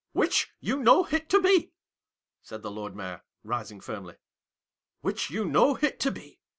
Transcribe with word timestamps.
"Which 0.13 0.49
you 0.59 0.77
know 0.81 1.05
it 1.11 1.29
to 1.29 1.39
be," 1.39 1.73
said 2.41 2.63
the 2.63 2.71
Lord 2.71 2.95
Mayor, 2.95 3.21
rising 3.43 3.79
firmly. 3.79 4.15
"Which 5.01 5.29
you 5.29 5.45
know 5.45 5.77
it 5.79 5.99
to 5.99 6.09
be 6.09 6.39